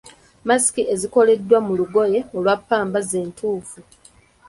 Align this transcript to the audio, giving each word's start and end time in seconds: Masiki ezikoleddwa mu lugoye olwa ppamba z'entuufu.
Masiki 0.47 0.81
ezikoleddwa 0.93 1.57
mu 1.65 1.73
lugoye 1.79 2.19
olwa 2.37 2.55
ppamba 2.59 2.99
z'entuufu. 3.09 3.79